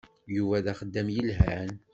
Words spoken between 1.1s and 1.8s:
yelhan.